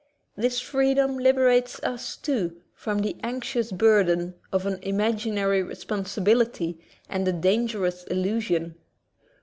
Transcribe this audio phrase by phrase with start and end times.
[0.35, 7.31] This freedom liberates us, too, from the anxious burden of an imaginary responsibility and a
[7.31, 8.77] dangerous illusion.